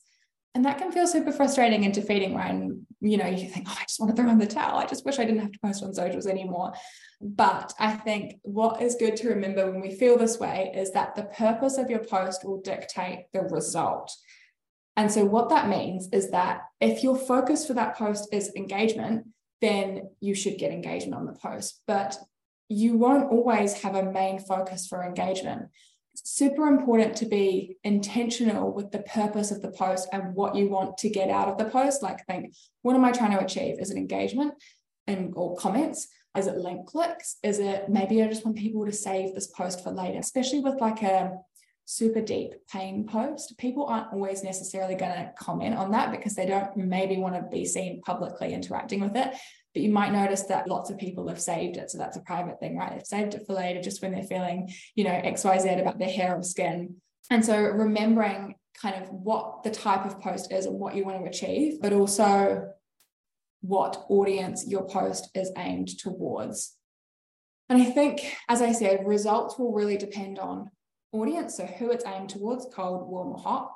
[0.56, 3.84] And that can feel super frustrating and defeating when, you know, you think, oh, I
[3.84, 4.78] just want to throw in the towel.
[4.78, 6.74] I just wish I didn't have to post on socials anymore.
[7.22, 11.16] But I think what is good to remember when we feel this way is that
[11.16, 14.12] the purpose of your post will dictate the result.
[14.96, 19.26] And so, what that means is that if your focus for that post is engagement,
[19.60, 21.82] then you should get engagement on the post.
[21.88, 22.16] But
[22.70, 25.64] you won't always have a main focus for engagement.
[26.16, 30.98] Super important to be intentional with the purpose of the post and what you want
[31.00, 32.04] to get out of the post.
[32.04, 33.80] Like, think, what am I trying to achieve?
[33.80, 34.54] Is it engagement
[35.08, 36.08] and or comments?
[36.38, 37.38] Is it link clicks?
[37.44, 40.80] Is it maybe I just want people to save this post for later, especially with
[40.82, 41.38] like a
[41.86, 46.46] super deep pain post, people aren't always necessarily going to comment on that because they
[46.46, 49.36] don't maybe want to be seen publicly interacting with it.
[49.74, 51.90] But you might notice that lots of people have saved it.
[51.90, 52.92] So that's a private thing, right?
[52.92, 56.36] They've saved it for later just when they're feeling, you know, XYZ about their hair
[56.36, 56.98] or skin.
[57.30, 61.24] And so remembering kind of what the type of post is and what you want
[61.24, 62.70] to achieve, but also
[63.62, 66.76] what audience your post is aimed towards.
[67.70, 70.70] And I think, as I said, results will really depend on
[71.12, 71.58] audience.
[71.58, 73.72] So who it's aimed towards, cold, warm, or hot.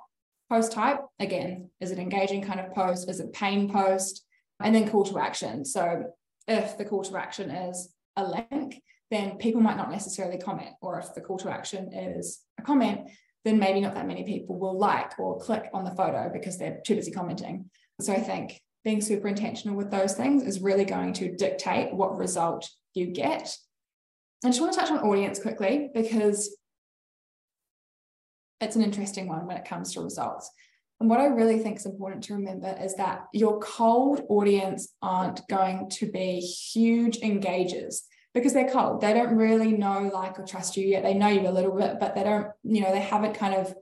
[0.49, 3.09] Post type, again, is it engaging kind of post?
[3.09, 4.25] Is it pain post?
[4.59, 5.65] And then call to action.
[5.65, 6.05] So
[6.47, 10.71] if the call to action is a link, then people might not necessarily comment.
[10.81, 13.09] Or if the call to action is a comment,
[13.45, 16.81] then maybe not that many people will like or click on the photo because they're
[16.85, 17.69] too busy commenting.
[18.01, 22.17] So I think being super intentional with those things is really going to dictate what
[22.17, 23.55] result you get.
[24.43, 26.55] I just want to touch on audience quickly because
[28.59, 30.49] it's an interesting one when it comes to results.
[30.99, 35.47] And what I really think is important to remember is that your cold audience aren't
[35.47, 38.01] going to be huge engagers
[38.33, 39.01] because they're cold.
[39.01, 41.03] They don't really know, like, or trust you yet.
[41.03, 43.75] They know you a little bit, but they don't, you know, they haven't kind of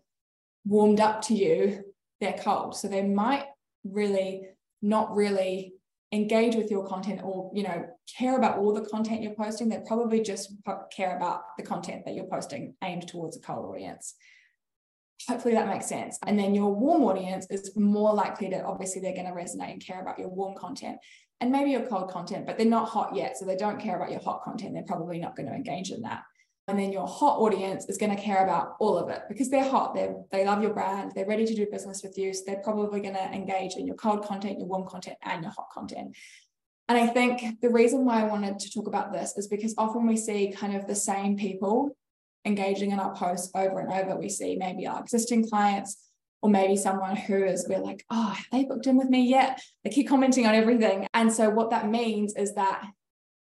[0.65, 1.83] warmed up to you.
[2.19, 2.75] They're cold.
[2.75, 3.45] So they might
[3.85, 4.49] really
[4.81, 5.73] not really
[6.11, 7.85] engage with your content or, you know,
[8.17, 9.69] care about all the content you're posting.
[9.69, 10.53] They probably just
[10.95, 14.15] care about the content that you're posting aimed towards a cold audience.
[15.27, 16.19] Hopefully that makes sense.
[16.27, 19.85] And then your warm audience is more likely to obviously they're going to resonate and
[19.85, 20.97] care about your warm content
[21.41, 23.37] and maybe your cold content, but they're not hot yet.
[23.37, 24.73] So they don't care about your hot content.
[24.73, 26.23] They're probably not going to engage in that.
[26.67, 29.69] And then your hot audience is going to care about all of it because they're
[29.69, 29.93] hot.
[29.93, 31.11] They they love your brand.
[31.13, 32.33] They're ready to do business with you.
[32.33, 35.51] So they're probably going to engage in your cold content, your warm content, and your
[35.51, 36.15] hot content.
[36.87, 40.07] And I think the reason why I wanted to talk about this is because often
[40.07, 41.95] we see kind of the same people
[42.45, 44.15] engaging in our posts over and over.
[44.15, 45.97] We see maybe our existing clients
[46.41, 49.61] or maybe someone who is we're like, oh, have they booked in with me yet?
[49.83, 51.07] They keep commenting on everything.
[51.13, 52.85] And so what that means is that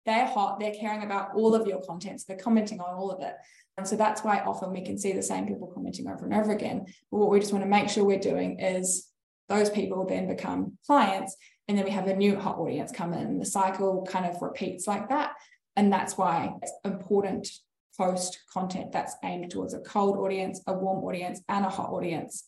[0.05, 3.21] they're hot, they're caring about all of your content, so they're commenting on all of
[3.23, 3.35] it.
[3.77, 6.53] And so that's why often we can see the same people commenting over and over
[6.53, 6.87] again.
[7.11, 9.09] But what we just want to make sure we're doing is
[9.49, 11.37] those people then become clients
[11.69, 13.39] and then we have a new hot audience come in.
[13.39, 15.33] The cycle kind of repeats like that.
[15.75, 17.49] And that's why it's important
[17.97, 22.45] post content that's aimed towards a cold audience, a warm audience, and a hot audience,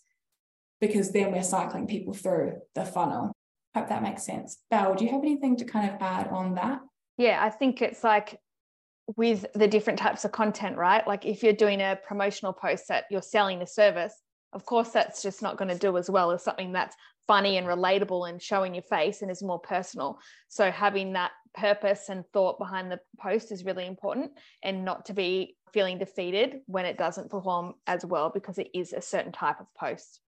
[0.81, 3.33] because then we're cycling people through the funnel.
[3.75, 4.59] Hope that makes sense.
[4.71, 6.81] Bel, do you have anything to kind of add on that?
[7.17, 8.39] Yeah, I think it's like
[9.17, 11.07] with the different types of content, right?
[11.07, 14.15] Like if you're doing a promotional post that you're selling a service,
[14.53, 17.67] of course, that's just not going to do as well as something that's funny and
[17.67, 20.19] relatable and showing your face and is more personal.
[20.49, 24.33] So having that purpose and thought behind the post is really important
[24.63, 28.93] and not to be feeling defeated when it doesn't perform as well because it is
[28.93, 30.21] a certain type of post.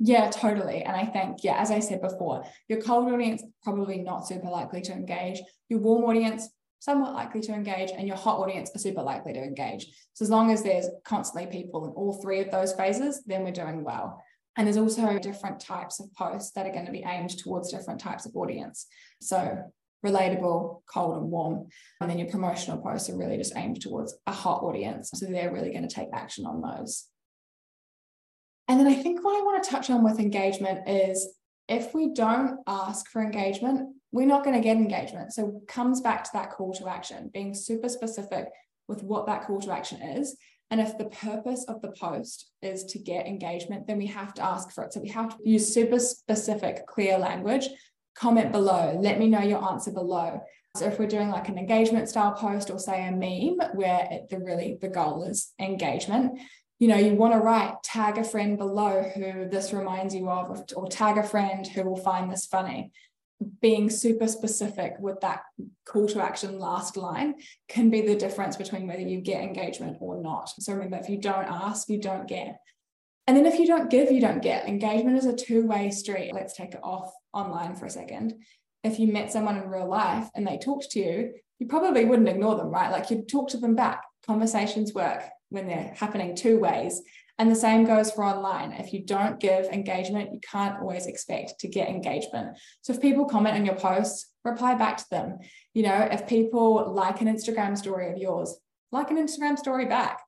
[0.00, 0.82] Yeah, totally.
[0.82, 4.80] And I think, yeah, as I said before, your cold audience probably not super likely
[4.82, 5.40] to engage.
[5.68, 6.48] Your warm audience
[6.80, 9.86] somewhat likely to engage, and your hot audience are super likely to engage.
[10.12, 13.52] So as long as there's constantly people in all three of those phases, then we're
[13.52, 14.22] doing well.
[14.56, 18.00] And there's also different types of posts that are going to be aimed towards different
[18.00, 18.86] types of audience.
[19.20, 19.58] So
[20.04, 21.66] relatable, cold and warm.
[22.00, 25.10] And then your promotional posts are really just aimed towards a hot audience.
[25.14, 27.06] So they're really going to take action on those.
[28.68, 31.34] And then I think what I want to touch on with engagement is
[31.68, 35.32] if we don't ask for engagement, we're not going to get engagement.
[35.32, 38.46] So it comes back to that call to action, being super specific
[38.86, 40.36] with what that call to action is.
[40.70, 44.42] And if the purpose of the post is to get engagement, then we have to
[44.42, 44.92] ask for it.
[44.92, 47.68] So we have to use super specific, clear language.
[48.14, 48.98] Comment below.
[49.00, 50.40] Let me know your answer below.
[50.76, 54.28] So if we're doing like an engagement style post or say a meme where it,
[54.28, 56.40] the really the goal is engagement,
[56.80, 60.64] you know, you want to write tag a friend below who this reminds you of,
[60.74, 62.90] or tag a friend who will find this funny.
[63.60, 65.42] Being super specific with that
[65.86, 67.34] call to action last line
[67.68, 70.50] can be the difference between whether you get engagement or not.
[70.58, 72.58] So remember, if you don't ask, you don't get.
[73.26, 74.68] And then if you don't give, you don't get.
[74.68, 76.32] Engagement is a two way street.
[76.34, 78.34] Let's take it off online for a second.
[78.82, 82.28] If you met someone in real life and they talked to you, you probably wouldn't
[82.28, 82.90] ignore them, right?
[82.90, 84.02] Like you'd talk to them back.
[84.26, 87.00] Conversations work when they're happening two ways.
[87.38, 88.72] And the same goes for online.
[88.72, 92.58] If you don't give engagement, you can't always expect to get engagement.
[92.82, 95.38] So if people comment on your posts, reply back to them.
[95.72, 98.56] You know, if people like an Instagram story of yours,
[98.92, 100.20] like an Instagram story back.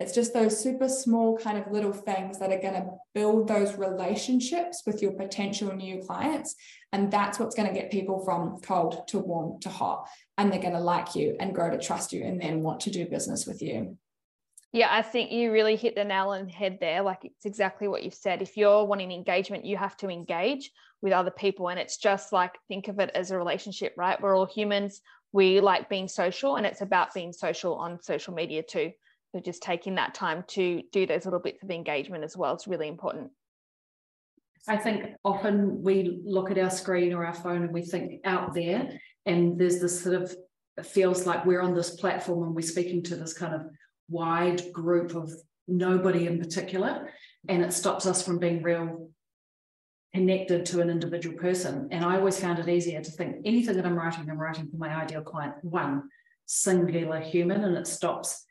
[0.00, 3.76] It's just those super small kind of little things that are going to build those
[3.76, 6.56] relationships with your potential new clients.
[6.92, 10.08] And that's what's going to get people from cold to warm to hot.
[10.36, 12.90] And they're going to like you and grow to trust you and then want to
[12.90, 13.96] do business with you.
[14.72, 17.02] Yeah, I think you really hit the nail on the head there.
[17.02, 18.42] Like it's exactly what you've said.
[18.42, 21.68] If you're wanting engagement, you have to engage with other people.
[21.68, 24.20] And it's just like, think of it as a relationship, right?
[24.20, 25.00] We're all humans.
[25.30, 28.92] We like being social, and it's about being social on social media too.
[29.34, 32.68] So just taking that time to do those little bits of engagement as well is
[32.68, 33.32] really important.
[34.68, 38.54] I think often we look at our screen or our phone and we think out
[38.54, 38.88] there,
[39.26, 40.32] and there's this sort of
[40.86, 43.62] feels like we're on this platform and we're speaking to this kind of
[44.08, 45.32] wide group of
[45.66, 47.10] nobody in particular,
[47.48, 49.10] and it stops us from being real
[50.14, 51.88] connected to an individual person.
[51.90, 54.76] And I always found it easier to think anything that I'm writing, I'm writing for
[54.76, 56.04] my ideal client, one
[56.46, 58.44] singular human, and it stops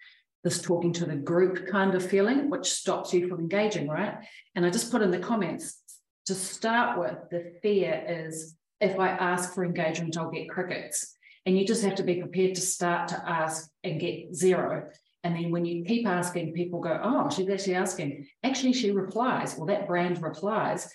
[0.44, 4.16] this talking to the group kind of feeling, which stops you from engaging, right?
[4.56, 5.82] And I just put in the comments
[6.26, 11.16] to start with, the fear is if I ask for engagement, I'll get crickets.
[11.46, 14.90] And you just have to be prepared to start to ask and get zero.
[15.24, 18.28] And then when you keep asking, people go, oh, she's actually asking.
[18.44, 20.90] Actually, she replies, or that brand replies.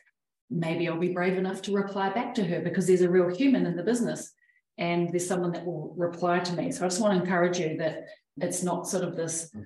[0.50, 3.66] Maybe I'll be brave enough to reply back to her because there's a real human
[3.66, 4.32] in the business
[4.78, 6.70] and there's someone that will reply to me.
[6.70, 8.04] So I just want to encourage you that
[8.40, 9.64] it's not sort of this mm.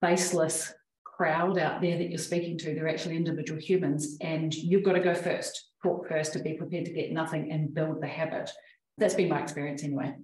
[0.00, 0.72] faceless
[1.04, 2.74] crowd out there that you're speaking to.
[2.74, 6.84] They're actually individual humans, and you've got to go first, talk first to be prepared
[6.86, 8.50] to get nothing and build the habit.
[8.98, 10.14] That's been my experience anyway.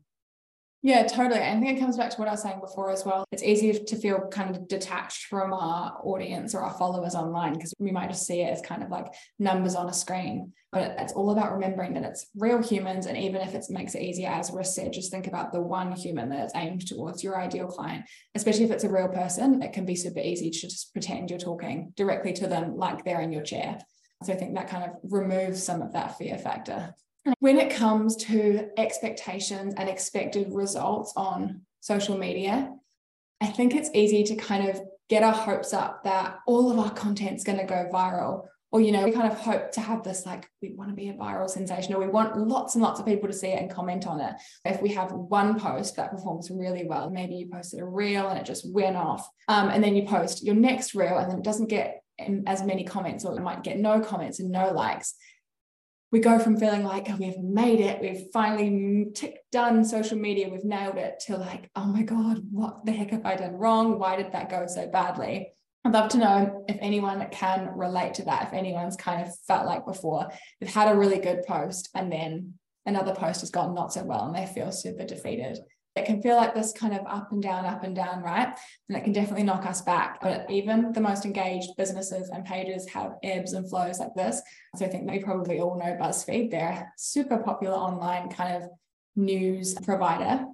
[0.85, 1.41] Yeah, totally.
[1.41, 3.25] I think it comes back to what I was saying before as well.
[3.33, 7.73] It's easy to feel kind of detached from our audience or our followers online because
[7.79, 9.07] we might just see it as kind of like
[9.39, 10.53] numbers on a screen.
[10.73, 13.07] But it's all about remembering that it's real humans.
[13.07, 15.91] And even if it makes it easier, as Riss said, just think about the one
[15.93, 18.05] human that it's aimed towards your ideal client,
[18.35, 19.63] especially if it's a real person.
[19.63, 23.23] It can be super easy to just pretend you're talking directly to them like they're
[23.23, 23.79] in your chair.
[24.23, 26.95] So I think that kind of removes some of that fear factor.
[27.41, 32.73] When it comes to expectations and expected results on social media,
[33.41, 36.91] I think it's easy to kind of get our hopes up that all of our
[36.91, 38.45] content's going to go viral.
[38.73, 41.09] Or, you know, we kind of hope to have this like, we want to be
[41.09, 43.71] a viral sensation, or we want lots and lots of people to see it and
[43.71, 44.35] comment on it.
[44.65, 48.39] If we have one post that performs really well, maybe you posted a reel and
[48.39, 49.29] it just went off.
[49.47, 52.03] Um, and then you post your next reel and then it doesn't get
[52.47, 55.15] as many comments, or it might get no comments and no likes
[56.15, 60.49] we go from feeling like oh, we've made it, we've finally ticked done social media,
[60.49, 63.99] we've nailed it, to like, oh my God, what the heck have I done wrong?
[63.99, 65.49] Why did that go so badly?
[65.85, 69.67] I'd love to know if anyone can relate to that, if anyone's kind of felt
[69.67, 70.29] like before
[70.61, 72.55] they've had a really good post and then
[72.87, 75.59] another post has gone not so well and they feel super defeated
[75.97, 78.49] it can feel like this kind of up and down, up and down, right?
[78.89, 80.21] And it can definitely knock us back.
[80.21, 84.43] But even the most engaged businesses and pages have ebbs and flows like this.
[84.77, 86.51] So I think we probably all know BuzzFeed.
[86.51, 88.71] They're super popular online kind of
[89.15, 90.47] news provider,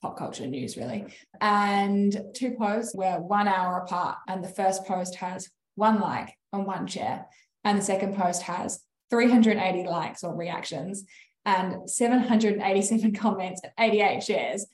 [0.00, 1.04] pop culture news, really.
[1.42, 4.16] And two posts were one hour apart.
[4.28, 7.26] And the first post has one like and one share.
[7.64, 8.80] And the second post has
[9.10, 11.04] 380 likes or reactions
[11.44, 14.66] and 787 comments and 88 shares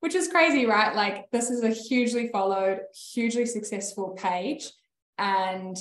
[0.00, 0.94] which is crazy, right?
[0.94, 2.80] Like this is a hugely followed,
[3.12, 4.70] hugely successful page.
[5.18, 5.76] And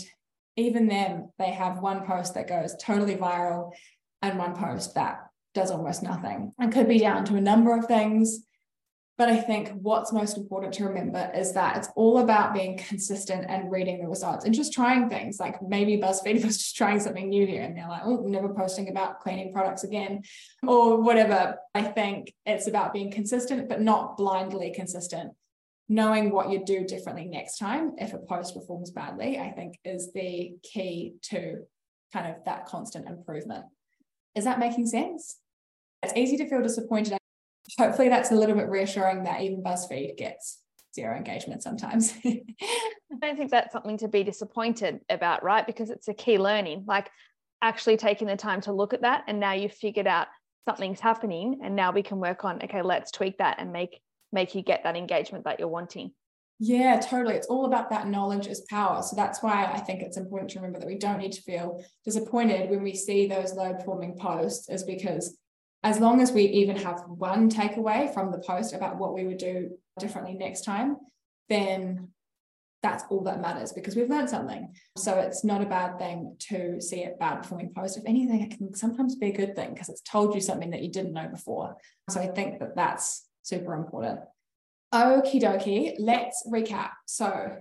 [0.56, 3.72] even them, they have one post that goes totally viral
[4.22, 6.54] and one post that does almost nothing.
[6.60, 8.46] And could be down to a number of things.
[9.20, 13.48] But I think what's most important to remember is that it's all about being consistent
[13.50, 15.42] and reading the results and just trying things.
[15.42, 18.88] Like maybe BuzzFeed was just trying something new here and they're like, oh, never posting
[18.88, 20.24] about cleaning products again
[20.66, 21.58] or whatever.
[21.76, 25.34] I think it's about being consistent, but not blindly consistent.
[25.90, 30.14] Knowing what you do differently next time if a post performs badly, I think is
[30.14, 31.64] the key to
[32.14, 33.66] kind of that constant improvement.
[34.34, 35.40] Is that making sense?
[36.04, 37.19] It's easy to feel disappointed
[37.78, 40.60] hopefully that's a little bit reassuring that even BuzzFeed gets
[40.96, 42.14] zero engagement sometimes.
[42.26, 42.42] I
[43.22, 45.66] don't think that's something to be disappointed about, right?
[45.66, 47.10] Because it's a key learning, like
[47.62, 49.24] actually taking the time to look at that.
[49.28, 50.28] And now you've figured out
[50.68, 51.60] something's happening.
[51.64, 54.02] And now we can work on, okay, let's tweak that and make
[54.32, 56.12] make you get that engagement that you're wanting.
[56.60, 57.36] Yeah, totally.
[57.36, 59.02] It's all about that knowledge is power.
[59.02, 61.84] So that's why I think it's important to remember that we don't need to feel
[62.06, 65.38] disappointed when we see those low performing posts, is because
[65.84, 69.38] as long as we even have one takeaway from the post about what we would
[69.38, 70.98] do differently next time,
[71.48, 72.10] then
[72.82, 74.74] that's all that matters because we've learned something.
[74.98, 77.98] So it's not a bad thing to see a bad performing post.
[77.98, 80.82] If anything, it can sometimes be a good thing because it's told you something that
[80.82, 81.76] you didn't know before.
[82.10, 84.22] So I think that that's super important.
[84.94, 86.92] Okie dokie, let's recap.
[87.06, 87.58] So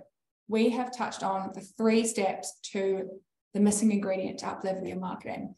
[0.46, 3.08] we have touched on the three steps to
[3.54, 5.54] the missing ingredient to uplevel your marketing.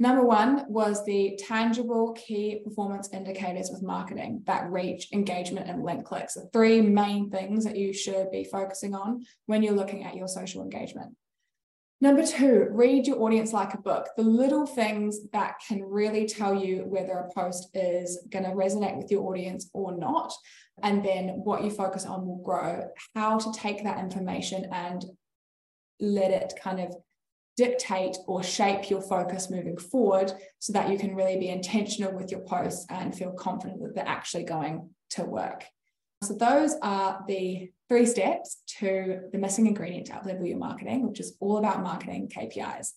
[0.00, 6.06] Number one was the tangible key performance indicators with marketing that reach, engagement, and link
[6.06, 6.32] clicks.
[6.32, 10.26] The three main things that you should be focusing on when you're looking at your
[10.26, 11.14] social engagement.
[12.00, 14.08] Number two, read your audience like a book.
[14.16, 18.96] The little things that can really tell you whether a post is going to resonate
[18.96, 20.32] with your audience or not.
[20.82, 22.88] And then what you focus on will grow.
[23.14, 25.04] How to take that information and
[26.00, 26.96] let it kind of
[27.60, 32.30] dictate or shape your focus moving forward so that you can really be intentional with
[32.30, 35.66] your posts and feel confident that they're actually going to work.
[36.22, 41.20] So, those are the three steps to the missing ingredient to uplevel your marketing, which
[41.20, 42.92] is all about marketing KPIs.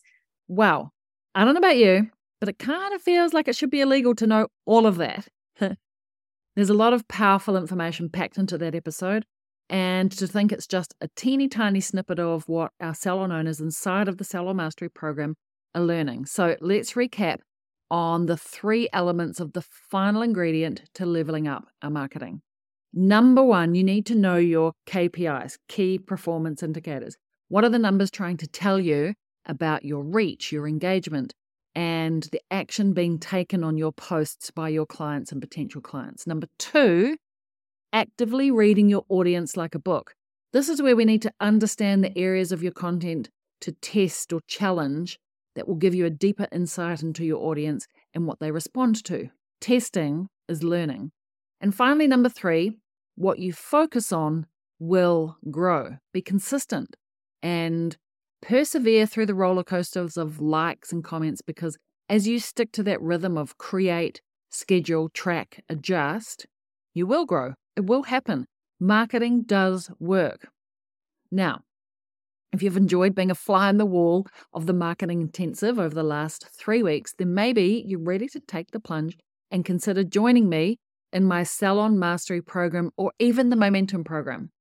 [0.47, 0.91] Wow.
[1.35, 2.09] I don't know about you,
[2.39, 5.27] but it kind of feels like it should be illegal to know all of that.
[6.55, 9.25] There's a lot of powerful information packed into that episode,
[9.69, 14.07] and to think it's just a teeny tiny snippet of what our salon owners inside
[14.07, 15.35] of the Salon Mastery program
[15.73, 16.25] are learning.
[16.25, 17.39] So let's recap
[17.89, 22.41] on the three elements of the final ingredient to leveling up our marketing.
[22.93, 27.15] Number one, you need to know your KPIs, key performance indicators.
[27.47, 29.13] What are the numbers trying to tell you
[29.45, 31.33] about your reach, your engagement,
[31.75, 36.27] and the action being taken on your posts by your clients and potential clients?
[36.27, 37.17] Number two,
[37.93, 40.15] actively reading your audience like a book.
[40.51, 43.29] This is where we need to understand the areas of your content
[43.61, 45.19] to test or challenge
[45.55, 49.29] that will give you a deeper insight into your audience and what they respond to.
[49.61, 51.11] Testing is learning.
[51.61, 52.77] And finally, number three,
[53.15, 54.47] what you focus on
[54.79, 55.97] will grow.
[56.13, 56.95] Be consistent
[57.41, 57.95] and
[58.41, 61.77] persevere through the roller coasters of likes and comments because
[62.09, 66.45] as you stick to that rhythm of create, schedule, track, adjust,
[66.93, 67.53] you will grow.
[67.75, 68.45] It will happen.
[68.79, 70.49] Marketing does work.
[71.31, 71.61] Now,
[72.51, 76.03] if you've enjoyed being a fly on the wall of the marketing intensive over the
[76.03, 79.17] last three weeks, then maybe you're ready to take the plunge
[79.49, 80.77] and consider joining me
[81.11, 84.51] in my Salon Mastery program or even the Momentum program.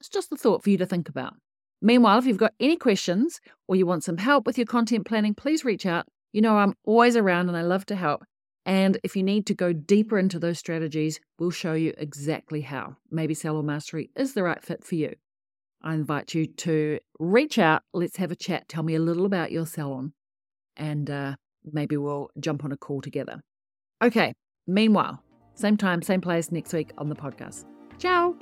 [0.00, 1.34] It's just a thought for you to think about.
[1.80, 5.34] Meanwhile, if you've got any questions or you want some help with your content planning,
[5.34, 6.06] please reach out.
[6.32, 8.24] You know, I'm always around and I love to help.
[8.68, 12.96] And if you need to go deeper into those strategies, we'll show you exactly how.
[13.10, 15.14] Maybe Salon Mastery is the right fit for you.
[15.82, 17.82] I invite you to reach out.
[17.94, 18.68] Let's have a chat.
[18.68, 20.12] Tell me a little about your salon,
[20.76, 23.40] and uh, maybe we'll jump on a call together.
[24.02, 24.34] Okay,
[24.66, 25.22] meanwhile,
[25.54, 27.64] same time, same place next week on the podcast.
[27.98, 28.36] Ciao.